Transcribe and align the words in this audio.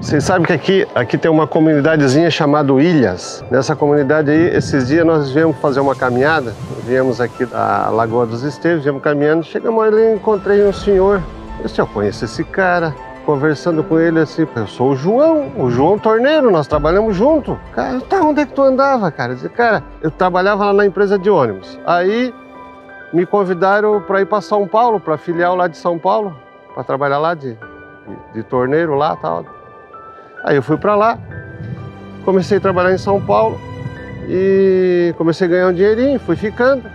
Vocês 0.00 0.24
sabem 0.24 0.46
que 0.46 0.52
aqui, 0.52 0.86
aqui 0.94 1.16
tem 1.16 1.30
uma 1.30 1.46
comunidadezinha 1.46 2.30
chamada 2.30 2.70
Ilhas. 2.74 3.42
Nessa 3.50 3.74
comunidade 3.74 4.30
aí, 4.30 4.54
esses 4.54 4.88
dias 4.88 5.06
nós 5.06 5.30
viemos 5.30 5.56
fazer 5.56 5.80
uma 5.80 5.94
caminhada. 5.94 6.54
Viemos 6.84 7.18
aqui 7.18 7.46
da 7.46 7.88
Lagoa 7.88 8.26
dos 8.26 8.42
Esteves, 8.42 8.84
viemos 8.84 9.02
caminhando. 9.02 9.42
Chegamos 9.42 9.82
ali 9.82 9.96
e 9.96 10.14
encontrei 10.14 10.64
um 10.66 10.72
senhor. 10.72 11.22
Eu 11.58 11.64
disse, 11.64 11.80
eu 11.80 11.86
conheço 11.86 12.26
esse 12.26 12.44
cara. 12.44 12.94
Conversando 13.24 13.82
com 13.82 13.98
ele 13.98 14.20
assim, 14.20 14.46
eu 14.54 14.66
sou 14.68 14.90
o 14.92 14.96
João, 14.96 15.50
o 15.56 15.68
João 15.68 15.98
Torneiro, 15.98 16.48
nós 16.50 16.68
trabalhamos 16.68 17.16
junto. 17.16 17.58
Cara, 17.74 18.00
tá, 18.02 18.20
onde 18.20 18.42
é 18.42 18.46
que 18.46 18.52
tu 18.52 18.62
andava, 18.62 19.10
cara? 19.10 19.32
Eu 19.32 19.36
disse, 19.36 19.48
cara, 19.48 19.82
eu 20.00 20.12
trabalhava 20.12 20.66
lá 20.66 20.72
na 20.72 20.86
empresa 20.86 21.18
de 21.18 21.28
ônibus. 21.28 21.80
Aí 21.84 22.32
me 23.12 23.26
convidaram 23.26 24.00
para 24.02 24.20
ir 24.20 24.26
para 24.26 24.40
São 24.40 24.68
Paulo, 24.68 25.00
para 25.00 25.16
filial 25.16 25.56
lá 25.56 25.66
de 25.66 25.76
São 25.76 25.98
Paulo, 25.98 26.36
para 26.72 26.84
trabalhar 26.84 27.18
lá 27.18 27.34
de, 27.34 27.54
de, 27.54 28.34
de 28.34 28.42
torneiro 28.44 28.94
lá 28.94 29.16
tal. 29.16 29.55
Aí 30.46 30.54
eu 30.54 30.62
fui 30.62 30.76
para 30.76 30.94
lá, 30.94 31.18
comecei 32.24 32.58
a 32.58 32.60
trabalhar 32.60 32.94
em 32.94 32.98
São 32.98 33.20
Paulo 33.20 33.60
e 34.28 35.12
comecei 35.18 35.48
a 35.48 35.50
ganhar 35.50 35.68
um 35.68 35.72
dinheirinho, 35.72 36.20
fui 36.20 36.36
ficando. 36.36 36.88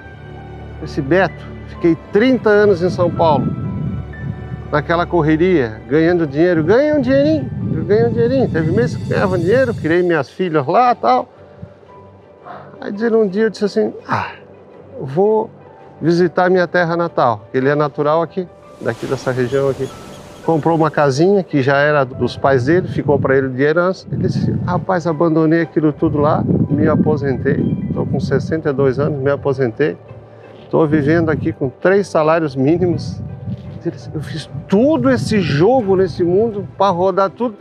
Esse 0.81 1.01
Beto, 1.01 1.45
fiquei 1.67 1.97
30 2.13 2.49
anos 2.49 2.81
em 2.81 2.89
São 2.89 3.11
Paulo, 3.11 3.53
naquela 4.71 5.05
correria, 5.05 5.81
ganhando 5.89 6.25
dinheiro, 6.25 6.63
ganhei 6.63 6.93
um 6.93 7.01
dinheirinho, 7.01 7.49
ganhei 7.85 8.05
um 8.05 8.13
dinheirinho. 8.13 8.49
Teve 8.49 8.71
meses 8.71 8.95
que 8.95 9.09
ganhava 9.09 9.37
dinheiro, 9.37 9.73
criei 9.73 10.01
minhas 10.01 10.29
filhas 10.29 10.65
lá 10.65 10.95
tal. 10.95 11.27
Aí 12.79 12.93
um 13.13 13.27
dia 13.27 13.43
eu 13.43 13.49
disse 13.49 13.65
assim, 13.65 13.93
ah, 14.07 14.31
vou 14.97 15.49
visitar 16.01 16.49
minha 16.49 16.67
terra 16.67 16.95
natal. 16.95 17.49
Ele 17.53 17.67
é 17.67 17.75
natural 17.75 18.21
aqui, 18.21 18.47
daqui 18.79 19.05
dessa 19.05 19.29
região 19.29 19.69
aqui 19.69 19.89
comprou 20.45 20.75
uma 20.75 20.89
casinha 20.89 21.43
que 21.43 21.61
já 21.61 21.77
era 21.77 22.03
dos 22.03 22.35
pais 22.35 22.65
dele, 22.65 22.87
ficou 22.87 23.19
para 23.19 23.37
ele 23.37 23.49
de 23.49 23.61
herança. 23.61 24.07
Ele 24.11 24.23
disse: 24.23 24.51
Rapaz, 24.65 25.07
abandonei 25.07 25.61
aquilo 25.61 25.93
tudo 25.93 26.17
lá, 26.17 26.43
me 26.69 26.87
aposentei. 26.87 27.59
Estou 27.87 28.05
com 28.05 28.19
62 28.19 28.99
anos, 28.99 29.19
me 29.19 29.31
aposentei. 29.31 29.97
Estou 30.63 30.87
vivendo 30.87 31.29
aqui 31.29 31.51
com 31.51 31.69
três 31.69 32.07
salários 32.07 32.55
mínimos. 32.55 33.21
Eu 34.13 34.21
fiz 34.21 34.49
tudo 34.67 35.09
esse 35.09 35.39
jogo 35.39 35.95
nesse 35.95 36.23
mundo 36.23 36.67
para 36.77 36.91
rodar 36.91 37.29
tudo, 37.31 37.55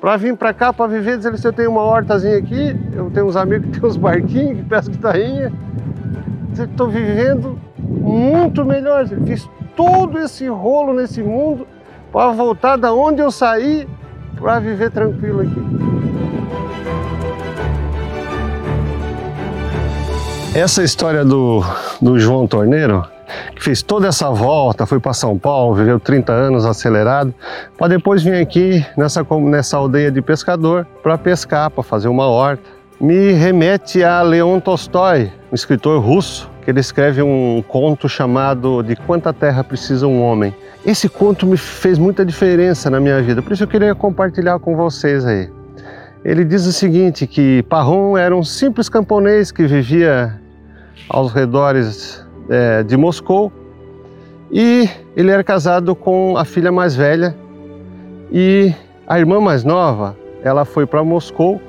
para 0.00 0.16
vir 0.16 0.36
para 0.36 0.54
cá, 0.54 0.72
para 0.72 0.86
viver. 0.86 1.18
Dizer, 1.18 1.34
eu 1.44 1.52
tenho 1.52 1.70
uma 1.70 1.82
hortazinha 1.82 2.38
aqui, 2.38 2.76
eu 2.94 3.10
tenho 3.10 3.26
uns 3.26 3.36
amigos 3.36 3.66
que 3.66 3.80
têm 3.80 3.88
uns 3.88 3.96
barquinhos, 3.96 4.56
que 4.58 4.62
pescam 4.64 4.94
tainha. 4.94 5.52
Estou 6.52 6.88
vivendo 6.88 7.58
muito 7.78 8.64
melhor. 8.64 9.06
Eu 9.10 9.26
fiz 9.26 9.48
todo 9.76 10.18
esse 10.18 10.46
rolo 10.48 10.92
nesse 10.92 11.22
mundo 11.22 11.66
para 12.12 12.32
voltar 12.32 12.76
da 12.76 12.92
onde 12.92 13.20
eu 13.20 13.30
saí 13.30 13.88
para 14.36 14.60
viver 14.60 14.90
tranquilo 14.90 15.40
aqui. 15.40 15.98
Essa 20.54 20.82
história 20.82 21.24
do, 21.24 21.62
do 22.00 22.18
João 22.18 22.46
Torneiro, 22.46 23.04
que 23.54 23.62
fez 23.62 23.82
toda 23.82 24.08
essa 24.08 24.30
volta, 24.30 24.86
foi 24.86 24.98
para 24.98 25.12
São 25.12 25.38
Paulo, 25.38 25.74
viveu 25.74 26.00
30 26.00 26.32
anos 26.32 26.64
acelerado, 26.64 27.34
para 27.76 27.88
depois 27.88 28.22
vir 28.22 28.40
aqui 28.40 28.84
nessa, 28.96 29.24
nessa 29.40 29.76
aldeia 29.76 30.10
de 30.10 30.22
pescador 30.22 30.86
para 31.02 31.18
pescar, 31.18 31.70
para 31.70 31.82
fazer 31.82 32.08
uma 32.08 32.26
horta, 32.26 32.62
me 33.00 33.32
remete 33.32 34.02
a 34.02 34.22
Leon 34.22 34.58
Tolstói, 34.58 35.30
um 35.52 35.54
escritor 35.54 36.02
russo, 36.02 36.50
que 36.68 36.72
ele 36.72 36.80
escreve 36.80 37.22
um 37.22 37.64
conto 37.66 38.10
chamado 38.10 38.82
De 38.82 38.94
Quanta 38.94 39.32
Terra 39.32 39.64
Precisa 39.64 40.06
um 40.06 40.20
Homem. 40.20 40.54
Esse 40.84 41.08
conto 41.08 41.46
me 41.46 41.56
fez 41.56 41.98
muita 41.98 42.26
diferença 42.26 42.90
na 42.90 43.00
minha 43.00 43.22
vida, 43.22 43.40
por 43.40 43.52
isso 43.52 43.62
eu 43.62 43.66
queria 43.66 43.94
compartilhar 43.94 44.58
com 44.58 44.76
vocês 44.76 45.24
aí. 45.24 45.50
Ele 46.22 46.44
diz 46.44 46.66
o 46.66 46.72
seguinte, 46.74 47.26
que 47.26 47.62
Parron 47.70 48.18
era 48.18 48.36
um 48.36 48.44
simples 48.44 48.90
camponês 48.90 49.50
que 49.50 49.66
vivia 49.66 50.38
aos 51.08 51.32
redores 51.32 52.22
é, 52.50 52.82
de 52.82 52.98
Moscou 52.98 53.50
e 54.52 54.90
ele 55.16 55.30
era 55.30 55.42
casado 55.42 55.96
com 55.96 56.36
a 56.36 56.44
filha 56.44 56.70
mais 56.70 56.94
velha 56.94 57.34
e 58.30 58.74
a 59.06 59.18
irmã 59.18 59.40
mais 59.40 59.64
nova, 59.64 60.14
ela 60.44 60.66
foi 60.66 60.84
para 60.84 61.02
Moscou 61.02 61.62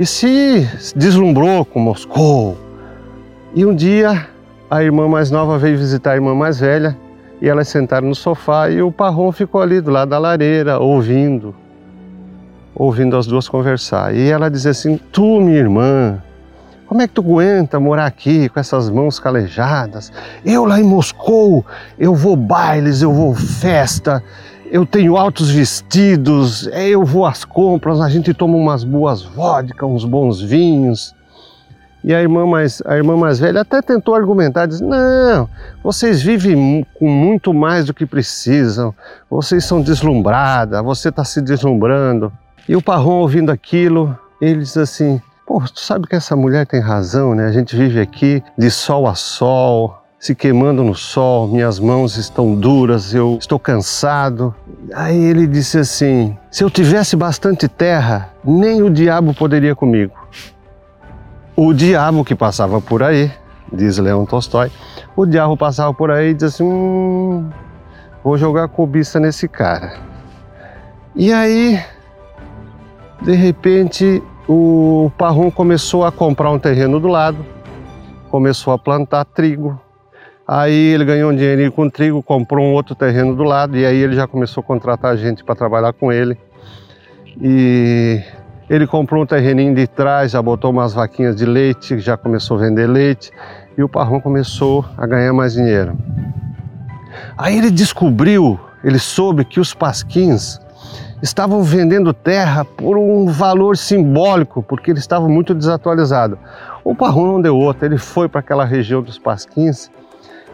e 0.00 0.04
se 0.04 0.68
deslumbrou 0.96 1.64
com 1.64 1.78
Moscou. 1.78 2.69
E 3.52 3.66
um 3.66 3.74
dia 3.74 4.28
a 4.70 4.80
irmã 4.80 5.08
mais 5.08 5.28
nova 5.28 5.58
veio 5.58 5.76
visitar 5.76 6.12
a 6.12 6.14
irmã 6.14 6.32
mais 6.36 6.60
velha 6.60 6.96
e 7.42 7.48
elas 7.48 7.66
sentaram 7.66 8.06
no 8.08 8.14
sofá 8.14 8.70
e 8.70 8.80
o 8.80 8.92
Parrom 8.92 9.32
ficou 9.32 9.60
ali 9.60 9.80
do 9.80 9.90
lado 9.90 10.10
da 10.10 10.18
lareira, 10.20 10.78
ouvindo, 10.78 11.52
ouvindo 12.72 13.16
as 13.16 13.26
duas 13.26 13.48
conversar. 13.48 14.14
E 14.14 14.30
ela 14.30 14.48
dizia 14.48 14.70
assim: 14.70 15.00
Tu, 15.10 15.40
minha 15.40 15.58
irmã, 15.58 16.22
como 16.86 17.02
é 17.02 17.08
que 17.08 17.14
tu 17.14 17.22
aguenta 17.22 17.80
morar 17.80 18.06
aqui 18.06 18.48
com 18.48 18.60
essas 18.60 18.88
mãos 18.88 19.18
calejadas? 19.18 20.12
Eu 20.44 20.64
lá 20.64 20.78
em 20.78 20.84
Moscou, 20.84 21.66
eu 21.98 22.14
vou 22.14 22.36
bailes, 22.36 23.02
eu 23.02 23.12
vou 23.12 23.34
festa, 23.34 24.22
eu 24.70 24.86
tenho 24.86 25.16
altos 25.16 25.50
vestidos, 25.50 26.68
eu 26.68 27.04
vou 27.04 27.26
às 27.26 27.44
compras, 27.44 28.00
a 28.00 28.08
gente 28.08 28.32
toma 28.32 28.56
umas 28.56 28.84
boas 28.84 29.24
vodka, 29.24 29.84
uns 29.84 30.04
bons 30.04 30.40
vinhos. 30.40 31.18
E 32.02 32.14
a 32.14 32.20
irmã 32.20 32.46
mais, 32.46 32.82
a 32.86 32.96
irmã 32.96 33.16
mais 33.16 33.38
velha 33.38 33.60
até 33.60 33.82
tentou 33.82 34.14
argumentar, 34.14 34.66
disse, 34.66 34.82
não, 34.82 35.48
vocês 35.82 36.22
vivem 36.22 36.86
com 36.98 37.08
muito 37.08 37.52
mais 37.52 37.84
do 37.84 37.94
que 37.94 38.06
precisam, 38.06 38.94
vocês 39.28 39.64
são 39.64 39.82
deslumbradas, 39.82 40.82
você 40.82 41.10
está 41.10 41.24
se 41.24 41.42
deslumbrando. 41.42 42.32
E 42.66 42.74
o 42.74 42.82
Parrom 42.82 43.20
ouvindo 43.20 43.50
aquilo, 43.50 44.18
ele 44.40 44.60
diz 44.60 44.76
assim, 44.76 45.20
pô, 45.46 45.60
tu 45.60 45.80
sabe 45.80 46.06
que 46.06 46.16
essa 46.16 46.34
mulher 46.34 46.66
tem 46.66 46.80
razão, 46.80 47.34
né? 47.34 47.46
A 47.46 47.52
gente 47.52 47.76
vive 47.76 48.00
aqui 48.00 48.42
de 48.56 48.70
sol 48.70 49.06
a 49.06 49.14
sol, 49.14 50.00
se 50.20 50.34
queimando 50.34 50.84
no 50.84 50.94
sol, 50.94 51.48
minhas 51.48 51.80
mãos 51.80 52.18
estão 52.18 52.54
duras, 52.54 53.14
eu 53.14 53.38
estou 53.40 53.58
cansado. 53.58 54.54
Aí 54.92 55.18
ele 55.18 55.46
disse 55.46 55.78
assim: 55.78 56.36
se 56.50 56.62
eu 56.62 56.70
tivesse 56.70 57.16
bastante 57.16 57.66
terra, 57.66 58.28
nem 58.44 58.82
o 58.82 58.90
diabo 58.90 59.32
poderia 59.32 59.74
comigo. 59.74 60.12
O 61.62 61.74
diabo 61.74 62.24
que 62.24 62.34
passava 62.34 62.80
por 62.80 63.02
aí, 63.02 63.30
diz 63.70 63.98
Leão 63.98 64.24
Tolstói, 64.24 64.72
o 65.14 65.26
diabo 65.26 65.58
passava 65.58 65.92
por 65.92 66.10
aí 66.10 66.30
e 66.30 66.34
diz 66.34 66.44
assim: 66.44 66.64
hum, 66.64 67.50
vou 68.24 68.38
jogar 68.38 68.66
cobiça 68.68 69.20
nesse 69.20 69.46
cara. 69.46 69.92
E 71.14 71.30
aí, 71.30 71.78
de 73.20 73.34
repente, 73.34 74.22
o 74.48 75.12
Parrum 75.18 75.50
começou 75.50 76.06
a 76.06 76.10
comprar 76.10 76.50
um 76.50 76.58
terreno 76.58 76.98
do 76.98 77.08
lado, 77.08 77.44
começou 78.30 78.72
a 78.72 78.78
plantar 78.78 79.26
trigo. 79.26 79.78
Aí 80.48 80.94
ele 80.94 81.04
ganhou 81.04 81.30
um 81.30 81.36
dinheirinho 81.36 81.72
com 81.72 81.90
trigo, 81.90 82.22
comprou 82.22 82.64
um 82.64 82.72
outro 82.72 82.94
terreno 82.94 83.36
do 83.36 83.42
lado 83.42 83.76
e 83.76 83.84
aí 83.84 83.98
ele 83.98 84.16
já 84.16 84.26
começou 84.26 84.62
a 84.62 84.64
contratar 84.64 85.14
gente 85.18 85.44
para 85.44 85.54
trabalhar 85.54 85.92
com 85.92 86.10
ele. 86.10 86.38
E 87.38 88.22
ele 88.70 88.86
comprou 88.86 89.24
um 89.24 89.26
terreninho 89.26 89.74
de 89.74 89.88
trás, 89.88 90.30
já 90.30 90.40
botou 90.40 90.70
umas 90.70 90.94
vaquinhas 90.94 91.34
de 91.34 91.44
leite, 91.44 91.98
já 91.98 92.16
começou 92.16 92.56
a 92.56 92.60
vender 92.60 92.86
leite 92.86 93.32
e 93.76 93.82
o 93.82 93.88
Parrão 93.88 94.20
começou 94.20 94.84
a 94.96 95.04
ganhar 95.08 95.32
mais 95.32 95.54
dinheiro. 95.54 95.98
Aí 97.36 97.58
ele 97.58 97.68
descobriu, 97.68 98.60
ele 98.84 99.00
soube 99.00 99.44
que 99.44 99.58
os 99.58 99.74
pasquins 99.74 100.60
estavam 101.20 101.64
vendendo 101.64 102.14
terra 102.14 102.64
por 102.64 102.96
um 102.96 103.26
valor 103.26 103.76
simbólico, 103.76 104.62
porque 104.62 104.92
ele 104.92 105.00
estava 105.00 105.28
muito 105.28 105.52
desatualizado. 105.52 106.38
O 106.84 106.94
Parrão 106.94 107.26
não 107.26 107.42
deu 107.42 107.56
outra, 107.56 107.86
ele 107.86 107.98
foi 107.98 108.28
para 108.28 108.38
aquela 108.38 108.64
região 108.64 109.02
dos 109.02 109.18
pasquins 109.18 109.90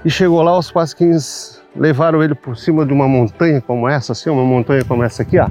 e 0.02 0.08
chegou 0.08 0.40
lá, 0.40 0.58
os 0.58 0.70
pasquins 0.70 1.60
levaram 1.76 2.22
ele 2.22 2.34
por 2.34 2.56
cima 2.56 2.86
de 2.86 2.94
uma 2.94 3.06
montanha 3.06 3.60
como 3.60 3.86
essa, 3.86 4.12
assim, 4.12 4.30
uma 4.30 4.44
montanha 4.44 4.82
como 4.86 5.02
essa 5.02 5.20
aqui, 5.20 5.38
ó. 5.38 5.50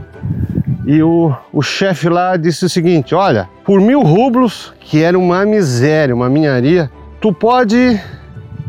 E 0.85 1.01
o, 1.01 1.35
o 1.51 1.61
chefe 1.63 2.07
lá 2.09 2.37
disse 2.37 2.65
o 2.65 2.69
seguinte: 2.69 3.15
olha, 3.15 3.49
por 3.63 3.81
mil 3.81 4.01
rublos, 4.01 4.73
que 4.79 5.01
era 5.01 5.17
uma 5.17 5.43
miséria, 5.45 6.13
uma 6.13 6.29
minharia, 6.29 6.91
tu 7.19 7.33
pode 7.33 7.99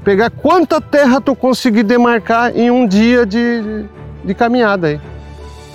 pegar 0.02 0.30
quanta 0.30 0.80
terra 0.80 1.20
tu 1.20 1.34
conseguir 1.34 1.82
demarcar 1.82 2.56
em 2.56 2.70
um 2.70 2.86
dia 2.86 3.26
de, 3.26 3.84
de 4.24 4.34
caminhada 4.34 4.86
aí. 4.86 5.00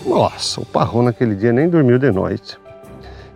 Nossa, 0.06 0.62
o 0.62 0.66
Parrão 0.66 1.04
naquele 1.04 1.36
dia 1.36 1.54
nem 1.54 1.70
dormiu 1.70 2.00
de 2.00 2.10
noite. 2.12 2.58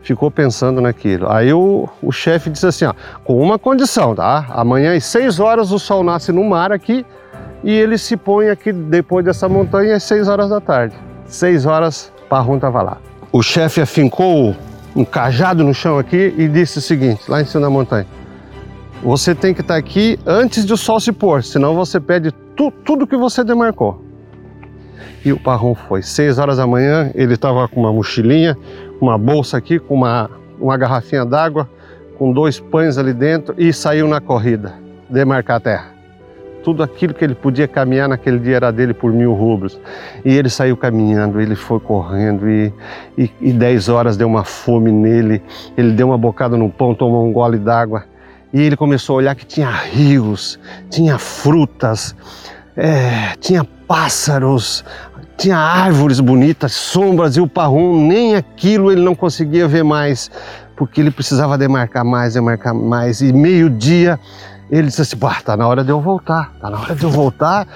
Ficou 0.01 0.31
pensando 0.31 0.81
naquilo. 0.81 1.29
Aí 1.31 1.53
o, 1.53 1.87
o 2.01 2.11
chefe 2.11 2.49
disse 2.49 2.65
assim: 2.65 2.85
ó, 2.85 2.93
com 3.23 3.39
uma 3.39 3.59
condição, 3.59 4.15
tá? 4.15 4.47
Amanhã 4.49 4.95
às 4.95 5.05
seis 5.05 5.39
horas 5.39 5.71
o 5.71 5.77
sol 5.77 6.03
nasce 6.03 6.31
no 6.31 6.43
mar 6.43 6.71
aqui 6.71 7.05
e 7.63 7.71
ele 7.71 7.99
se 7.99 8.17
põe 8.17 8.49
aqui 8.49 8.71
depois 8.71 9.23
dessa 9.23 9.47
montanha 9.47 9.95
às 9.95 10.03
seis 10.03 10.27
horas 10.27 10.49
da 10.49 10.59
tarde. 10.59 10.95
Seis 11.25 11.65
horas 11.67 12.11
Parrum 12.29 12.55
estava 12.55 12.81
lá. 12.81 12.97
O 13.31 13.41
chefe 13.41 13.81
afincou 13.81 14.55
um 14.95 15.03
cajado 15.03 15.63
no 15.63 15.73
chão 15.73 15.97
aqui 15.99 16.33
e 16.37 16.47
disse 16.47 16.77
o 16.77 16.81
seguinte, 16.81 17.29
lá 17.29 17.41
em 17.41 17.45
cima 17.45 17.61
da 17.61 17.69
montanha, 17.69 18.07
você 19.03 19.35
tem 19.35 19.53
que 19.53 19.61
estar 19.61 19.75
aqui 19.75 20.17
antes 20.25 20.65
do 20.65 20.77
sol 20.77 20.99
se 20.99 21.11
pôr, 21.11 21.43
senão 21.43 21.75
você 21.75 21.99
perde 21.99 22.31
tu, 22.55 22.71
tudo 22.71 23.05
que 23.05 23.17
você 23.17 23.43
demarcou. 23.43 24.01
E 25.23 25.33
o 25.33 25.39
Parrom 25.39 25.75
foi. 25.75 26.01
Seis 26.01 26.37
horas 26.37 26.57
da 26.57 26.67
manhã, 26.67 27.11
ele 27.13 27.33
estava 27.33 27.67
com 27.67 27.81
uma 27.81 27.91
mochilinha, 27.91 28.55
uma 29.01 29.17
bolsa 29.17 29.57
aqui, 29.57 29.79
com 29.79 29.95
uma, 29.95 30.29
uma 30.59 30.77
garrafinha 30.77 31.25
d'água, 31.25 31.69
com 32.17 32.31
dois 32.31 32.59
pães 32.59 32.97
ali 32.97 33.13
dentro 33.13 33.53
e 33.57 33.73
saiu 33.73 34.07
na 34.07 34.21
corrida, 34.21 34.73
demarcar 35.09 35.57
a 35.57 35.59
terra. 35.59 35.94
Tudo 36.65 36.81
aquilo 36.81 37.13
que 37.13 37.23
ele 37.23 37.35
podia 37.35 37.67
caminhar 37.67 38.09
naquele 38.09 38.39
dia 38.39 38.55
era 38.55 38.71
dele 38.71 38.91
por 38.91 39.13
mil 39.13 39.33
rublos. 39.33 39.79
E 40.25 40.33
ele 40.35 40.49
saiu 40.49 40.75
caminhando, 40.75 41.39
ele 41.39 41.55
foi 41.55 41.79
correndo 41.79 42.49
e, 42.49 42.73
e, 43.15 43.31
e 43.39 43.53
dez 43.53 43.87
horas 43.87 44.17
deu 44.17 44.27
uma 44.27 44.43
fome 44.43 44.91
nele. 44.91 45.43
Ele 45.77 45.91
deu 45.91 46.07
uma 46.07 46.17
bocada 46.17 46.57
no 46.57 46.67
pão, 46.67 46.95
tomou 46.95 47.23
um 47.23 47.31
gole 47.31 47.59
d'água 47.59 48.05
e 48.51 48.61
ele 48.61 48.75
começou 48.75 49.13
a 49.13 49.17
olhar 49.17 49.35
que 49.35 49.45
tinha 49.45 49.69
rios, 49.69 50.57
tinha 50.89 51.19
frutas, 51.19 52.15
é, 52.75 53.35
tinha 53.39 53.63
pássaros, 53.87 54.83
tinha 55.37 55.57
árvores 55.57 56.19
bonitas, 56.19 56.71
sombras 56.71 57.37
e 57.37 57.41
o 57.41 57.47
Parrum 57.47 58.07
nem 58.07 58.35
aquilo 58.35 58.91
ele 58.91 59.01
não 59.01 59.13
conseguia 59.13 59.67
ver 59.67 59.83
mais, 59.83 60.31
porque 60.75 60.99
ele 60.99 61.11
precisava 61.11 61.57
demarcar 61.57 62.03
mais, 62.03 62.33
demarcar 62.33 62.73
mais. 62.73 63.21
E 63.21 63.31
meio-dia 63.31 64.19
ele 64.69 64.87
disse 64.87 65.01
assim: 65.01 65.17
Bah, 65.17 65.41
tá 65.43 65.55
na 65.55 65.67
hora 65.67 65.83
de 65.83 65.91
eu 65.91 66.01
voltar, 66.01 66.51
tá 66.59 66.69
na 66.69 66.79
hora 66.79 66.95
de 66.95 67.03
eu 67.03 67.09
voltar. 67.09 67.67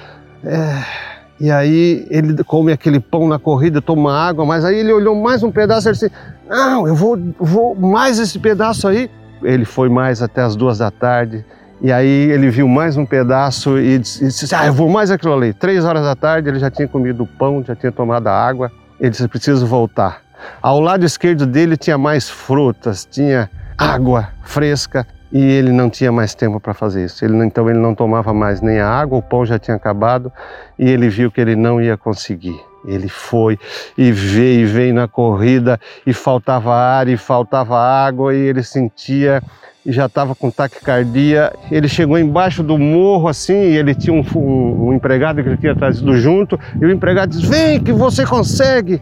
É... 0.44 1.10
E 1.40 1.50
aí 1.50 2.06
ele 2.10 2.44
come 2.44 2.72
aquele 2.74 3.00
pão 3.00 3.28
na 3.28 3.40
corrida, 3.40 3.82
toma 3.82 4.14
água, 4.14 4.46
mas 4.46 4.66
aí 4.66 4.78
ele 4.78 4.92
olhou 4.92 5.16
mais 5.16 5.42
um 5.42 5.52
pedaço 5.52 5.88
e 5.88 5.92
disse: 5.94 6.12
Não, 6.50 6.88
eu 6.88 6.96
vou, 6.96 7.18
vou 7.40 7.76
mais 7.76 8.20
esse 8.20 8.38
pedaço 8.38 8.88
aí. 8.88 9.10
Ele 9.42 9.64
foi 9.64 9.88
mais 9.88 10.22
até 10.22 10.42
as 10.42 10.56
duas 10.56 10.80
da 10.80 10.92
tarde. 10.92 11.46
E 11.82 11.94
aí 11.94 12.30
ele 12.30 12.50
viu 12.50 12.68
mais 12.68 12.98
um 12.98 13.06
pedaço 13.06 13.80
e 13.80 14.00
disse, 14.00 14.26
disse 14.26 14.54
ah, 14.54 14.66
eu 14.66 14.74
vou 14.74 14.90
mais 14.90 15.10
aquilo 15.10 15.34
ali. 15.34 15.54
Três 15.54 15.86
horas 15.86 16.04
da 16.04 16.14
tarde 16.14 16.50
ele 16.50 16.60
já 16.60 16.70
tinha 16.70 16.90
comido 16.90 17.24
o 17.24 17.28
pão, 17.28 17.64
já 17.66 17.74
tinha 17.74 17.90
tomado 17.90 18.28
a 18.28 18.34
água. 18.34 18.70
Ele 19.00 19.12
disse, 19.12 19.26
preciso 19.30 19.66
voltar. 19.66 20.22
Ao 20.62 20.82
lado 20.82 21.06
esquerdo 21.06 21.46
dele 21.46 21.78
tinha 21.78 21.98
mais 21.98 22.30
frutas, 22.30 23.08
tinha 23.10 23.50
água 23.80 24.28
fresca 24.44 25.08
e 25.32 25.40
ele 25.40 25.72
não 25.72 25.90
tinha 25.90 26.12
mais 26.12 26.36
tempo 26.36 26.60
para 26.60 26.74
fazer 26.74 27.06
isso. 27.06 27.24
Ele, 27.24 27.38
então 27.46 27.70
ele 27.70 27.80
não 27.80 27.96
tomava 27.96 28.34
mais 28.34 28.62
nem 28.62 28.80
a 28.80 28.90
água, 28.90 29.20
o 29.20 29.22
pão 29.22 29.46
já 29.46 29.58
tinha 29.58 29.78
acabado 29.78 30.32
e 30.78 30.90
ele 30.90 31.08
viu 31.08 31.32
que 31.32 31.40
ele 31.40 31.56
não 31.56 31.82
ia 31.82 31.96
conseguir. 31.96 32.60
Ele 32.86 33.08
foi 33.08 33.58
e 33.98 34.12
veio 34.12 34.62
e 34.62 34.66
veio 34.66 34.94
na 34.94 35.08
corrida 35.08 35.80
e 36.06 36.14
faltava 36.14 36.74
ar 36.74 37.08
e 37.08 37.16
faltava 37.16 37.78
água 37.78 38.34
e 38.34 38.38
ele 38.38 38.64
sentia 38.64 39.42
e 39.86 39.92
já 39.92 40.08
estava 40.08 40.36
com 40.36 40.50
taquicardia. 40.50 41.54
Ele 41.72 41.88
chegou 41.88 42.18
embaixo 42.18 42.64
do 42.64 42.78
morro 42.78 43.28
assim 43.28 43.54
e 43.54 43.78
ele 43.78 43.94
tinha 43.96 44.14
um, 44.14 44.26
um, 44.36 44.88
um 44.88 44.94
empregado 44.94 45.42
que 45.42 45.50
ele 45.50 45.58
tinha 45.58 45.76
trazido 45.76 46.18
junto 46.18 46.60
e 46.82 46.86
o 46.86 46.92
empregado 46.92 47.32
disse: 47.32 47.46
Vem 47.46 47.80
que 47.82 47.94
você 47.94 48.26
consegue 48.26 49.02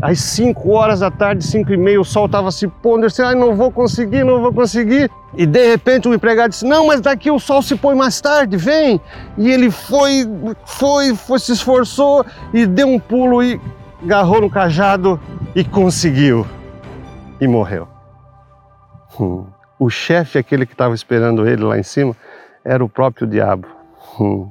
às 0.00 0.20
5 0.20 0.70
horas 0.70 1.00
da 1.00 1.10
tarde, 1.10 1.44
5 1.44 1.72
e 1.72 1.76
meia, 1.76 2.00
o 2.00 2.04
sol 2.04 2.26
estava 2.26 2.50
se 2.50 2.68
pondo. 2.68 3.04
Eu 3.04 3.08
disse, 3.08 3.22
ai, 3.22 3.34
não 3.34 3.54
vou 3.54 3.70
conseguir, 3.70 4.24
não 4.24 4.40
vou 4.40 4.52
conseguir. 4.52 5.10
E 5.34 5.46
de 5.46 5.66
repente 5.66 6.08
o 6.08 6.14
empregado 6.14 6.50
disse, 6.50 6.66
não, 6.66 6.86
mas 6.86 7.00
daqui 7.00 7.30
o 7.30 7.38
sol 7.38 7.62
se 7.62 7.76
põe 7.76 7.94
mais 7.94 8.20
tarde, 8.20 8.56
vem. 8.56 9.00
E 9.38 9.50
ele 9.50 9.70
foi, 9.70 10.26
foi, 10.64 11.14
foi, 11.14 11.38
se 11.38 11.52
esforçou 11.52 12.24
e 12.52 12.66
deu 12.66 12.88
um 12.88 12.98
pulo 12.98 13.42
e 13.42 13.60
agarrou 14.02 14.40
no 14.40 14.50
cajado 14.50 15.20
e 15.54 15.64
conseguiu. 15.64 16.46
E 17.40 17.46
morreu. 17.46 17.88
Hum. 19.18 19.46
O 19.78 19.90
chefe, 19.90 20.38
aquele 20.38 20.64
que 20.64 20.72
estava 20.72 20.94
esperando 20.94 21.46
ele 21.46 21.62
lá 21.62 21.78
em 21.78 21.82
cima, 21.82 22.14
era 22.64 22.84
o 22.84 22.88
próprio 22.88 23.26
diabo. 23.26 23.66
Hum. 24.18 24.48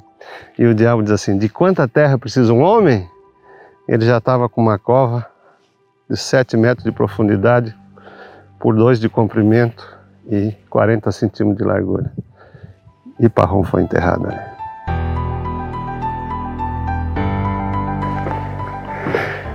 E 0.58 0.66
o 0.66 0.74
diabo 0.74 1.04
diz 1.04 1.12
assim, 1.12 1.38
de 1.38 1.50
quanta 1.50 1.88
terra 1.88 2.18
precisa 2.18 2.52
um 2.52 2.62
homem? 2.62 3.08
Ele 3.88 4.06
já 4.06 4.18
estava 4.18 4.50
com 4.50 4.62
uma 4.62 4.80
cova 4.80 5.35
de 6.10 6.18
7 6.18 6.56
metros 6.58 6.84
de 6.84 6.92
profundidade 6.92 7.76
por 8.60 8.76
2 8.76 9.00
de 9.00 9.10
comprimento 9.10 9.96
e 10.28 10.52
40 10.70 11.12
centímetros 11.12 11.58
de 11.58 11.64
largura. 11.64 12.12
E 13.20 13.30
Parrom 13.30 13.64
foi 13.64 13.84
enterrado 13.84 14.28
ali. 14.28 14.56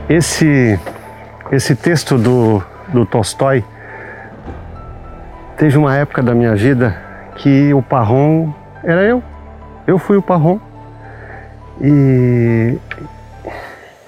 Esse, 0.08 0.78
esse 1.52 1.76
texto 1.76 2.18
do, 2.18 2.62
do 2.88 3.06
Tolstói 3.06 3.64
teve 5.56 5.78
uma 5.78 5.94
época 5.94 6.22
da 6.22 6.34
minha 6.34 6.56
vida 6.56 6.96
que 7.36 7.72
o 7.72 7.82
Parrom 7.82 8.52
era 8.82 9.02
eu. 9.02 9.22
Eu 9.86 9.98
fui 9.98 10.16
o 10.16 10.22
Parrom. 10.22 10.58
E 11.80 12.76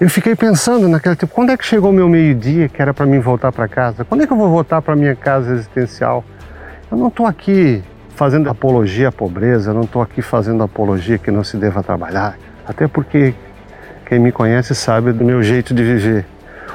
eu 0.03 0.09
fiquei 0.09 0.35
pensando 0.35 0.89
naquele 0.89 1.15
tempo, 1.15 1.33
quando 1.33 1.51
é 1.51 1.55
que 1.55 1.65
chegou 1.65 1.89
o 1.89 1.93
meu 1.93 2.09
meio-dia 2.09 2.67
que 2.67 2.81
era 2.81 2.93
para 2.93 3.05
mim 3.05 3.19
voltar 3.19 3.53
para 3.53 3.69
casa? 3.69 4.03
Quando 4.03 4.21
é 4.21 4.27
que 4.27 4.33
eu 4.33 4.37
vou 4.37 4.49
voltar 4.49 4.81
para 4.81 4.97
minha 4.97 5.15
casa 5.15 5.53
existencial? 5.53 6.25
Eu 6.91 6.97
não 6.97 7.07
estou 7.07 7.25
aqui 7.25 7.81
fazendo 8.09 8.49
apologia 8.49 9.07
à 9.07 9.11
pobreza, 9.13 9.69
eu 9.69 9.73
não 9.73 9.83
estou 9.83 10.01
aqui 10.01 10.21
fazendo 10.21 10.61
apologia 10.61 11.17
que 11.17 11.31
não 11.31 11.41
se 11.41 11.55
deva 11.55 11.81
trabalhar, 11.81 12.37
até 12.67 12.85
porque 12.85 13.33
quem 14.05 14.19
me 14.19 14.29
conhece 14.29 14.75
sabe 14.75 15.13
do 15.13 15.23
meu 15.23 15.41
jeito 15.41 15.73
de 15.73 15.81
viver. 15.81 16.25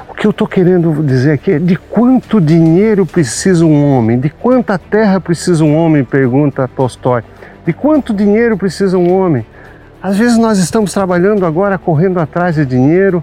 O 0.09 0.15
que 0.15 0.25
eu 0.25 0.31
estou 0.31 0.47
querendo 0.47 0.91
dizer 1.03 1.33
aqui 1.33 1.51
é 1.51 1.59
de 1.59 1.75
quanto 1.75 2.41
dinheiro 2.41 3.05
precisa 3.05 3.63
um 3.63 3.95
homem, 3.95 4.19
de 4.19 4.31
quanta 4.31 4.75
terra 4.79 5.21
precisa 5.21 5.63
um 5.63 5.77
homem, 5.77 6.03
pergunta 6.03 6.67
Tolstói. 6.67 7.21
De 7.63 7.73
quanto 7.73 8.11
dinheiro 8.11 8.57
precisa 8.57 8.97
um 8.97 9.13
homem? 9.13 9.45
Às 10.01 10.17
vezes 10.17 10.37
nós 10.37 10.59
estamos 10.59 10.93
trabalhando 10.93 11.45
agora, 11.45 11.77
correndo 11.77 12.21
atrás 12.21 12.55
de 12.55 12.65
dinheiro, 12.65 13.21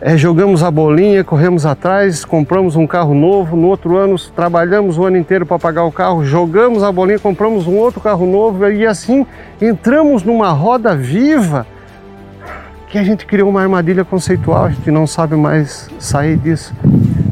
é, 0.00 0.16
jogamos 0.16 0.62
a 0.62 0.70
bolinha, 0.70 1.24
corremos 1.24 1.66
atrás, 1.66 2.24
compramos 2.24 2.76
um 2.76 2.86
carro 2.86 3.12
novo, 3.12 3.56
no 3.56 3.66
outro 3.66 3.96
ano 3.96 4.16
trabalhamos 4.34 4.98
o 4.98 5.04
ano 5.04 5.16
inteiro 5.16 5.44
para 5.44 5.58
pagar 5.58 5.82
o 5.84 5.90
carro, 5.90 6.24
jogamos 6.24 6.84
a 6.84 6.92
bolinha, 6.92 7.18
compramos 7.18 7.66
um 7.66 7.76
outro 7.76 8.00
carro 8.00 8.24
novo 8.24 8.70
e 8.70 8.86
assim 8.86 9.26
entramos 9.60 10.22
numa 10.22 10.50
roda 10.50 10.94
viva 10.94 11.66
que 12.88 12.98
a 12.98 13.02
gente 13.02 13.26
criou 13.26 13.48
uma 13.48 13.60
armadilha 13.60 14.04
conceitual, 14.04 14.66
a 14.66 14.70
gente 14.70 14.92
não 14.92 15.08
sabe 15.08 15.34
mais 15.34 15.90
sair 15.98 16.36
disso. 16.36 16.72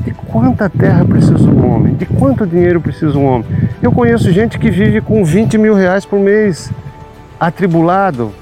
De 0.05 0.13
quanta 0.13 0.69
terra 0.69 1.05
precisa 1.05 1.49
um 1.49 1.73
homem? 1.73 1.95
De 1.95 2.07
quanto 2.07 2.45
dinheiro 2.45 2.81
precisa 2.81 3.17
um 3.17 3.25
homem? 3.25 3.47
Eu 3.81 3.93
conheço 3.93 4.33
gente 4.33 4.59
que 4.59 4.69
vive 4.69 5.01
com 5.01 5.25
20 5.25 5.59
mil 5.59 5.75
reais 5.75 6.05
por 6.05 6.19
mês, 6.19 6.73
atribulado, 7.39 8.33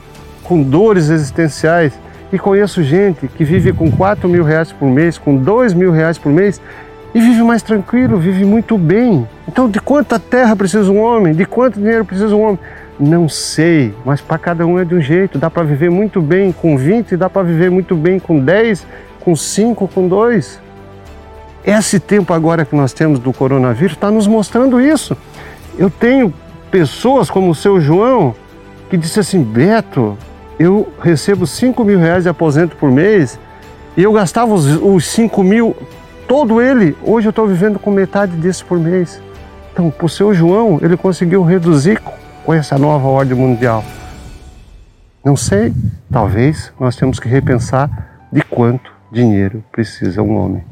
com 0.48 0.62
dores 0.62 1.10
existenciais 1.10 1.92
e 2.32 2.38
conheço 2.38 2.82
gente 2.82 3.28
que 3.28 3.44
vive 3.44 3.70
com 3.70 3.90
4 3.90 4.26
mil 4.26 4.42
reais 4.42 4.72
por 4.72 4.88
mês, 4.88 5.18
com 5.18 5.36
2 5.36 5.74
mil 5.74 5.92
reais 5.92 6.16
por 6.16 6.32
mês 6.32 6.58
e 7.14 7.20
vive 7.20 7.42
mais 7.42 7.62
tranquilo, 7.62 8.18
vive 8.18 8.44
muito 8.46 8.78
bem. 8.78 9.28
Então, 9.46 9.68
de 9.68 9.78
quanta 9.78 10.18
terra 10.18 10.56
precisa 10.56 10.90
um 10.90 11.00
homem? 11.00 11.34
De 11.34 11.44
quanto 11.44 11.78
dinheiro 11.78 12.04
precisa 12.04 12.34
um 12.34 12.42
homem? 12.42 12.58
Não 12.98 13.28
sei, 13.28 13.94
mas 14.04 14.20
para 14.22 14.38
cada 14.38 14.66
um 14.66 14.78
é 14.78 14.84
de 14.84 14.94
um 14.94 15.00
jeito. 15.00 15.38
Dá 15.38 15.50
para 15.50 15.62
viver 15.62 15.90
muito 15.90 16.20
bem 16.20 16.50
com 16.50 16.76
20, 16.76 17.16
dá 17.16 17.28
para 17.28 17.42
viver 17.42 17.70
muito 17.70 17.94
bem 17.94 18.18
com 18.18 18.40
10, 18.40 18.86
com 19.20 19.36
5, 19.36 19.86
com 19.88 20.08
2. 20.08 20.60
Esse 21.64 22.00
tempo 22.00 22.32
agora 22.32 22.64
que 22.64 22.74
nós 22.74 22.92
temos 22.94 23.18
do 23.18 23.32
coronavírus 23.32 23.92
está 23.92 24.10
nos 24.10 24.26
mostrando 24.26 24.80
isso. 24.80 25.16
Eu 25.78 25.90
tenho 25.90 26.32
pessoas 26.70 27.30
como 27.30 27.50
o 27.50 27.54
seu 27.54 27.80
João 27.80 28.34
que 28.88 28.96
disse 28.96 29.20
assim: 29.20 29.42
Beto, 29.42 30.16
eu 30.58 30.92
recebo 31.00 31.46
5 31.46 31.84
mil 31.84 31.98
reais 31.98 32.24
de 32.24 32.28
aposento 32.28 32.76
por 32.76 32.90
mês 32.90 33.38
e 33.96 34.02
eu 34.02 34.12
gastava 34.12 34.52
os, 34.52 34.66
os 34.66 35.06
5 35.06 35.42
mil, 35.42 35.76
todo 36.26 36.60
ele, 36.60 36.96
hoje 37.02 37.28
eu 37.28 37.30
estou 37.30 37.46
vivendo 37.46 37.78
com 37.78 37.90
metade 37.90 38.36
disso 38.36 38.64
por 38.66 38.78
mês. 38.78 39.20
Então, 39.72 39.90
para 39.90 40.06
o 40.06 40.08
seu 40.08 40.34
João, 40.34 40.78
ele 40.82 40.96
conseguiu 40.96 41.42
reduzir 41.42 42.00
com 42.44 42.52
essa 42.52 42.76
nova 42.76 43.06
ordem 43.06 43.36
mundial. 43.36 43.84
Não 45.24 45.36
sei, 45.36 45.72
talvez 46.10 46.72
nós 46.80 46.96
temos 46.96 47.20
que 47.20 47.28
repensar 47.28 48.26
de 48.32 48.42
quanto 48.42 48.90
dinheiro 49.12 49.62
precisa 49.70 50.22
um 50.22 50.36
homem. 50.36 50.64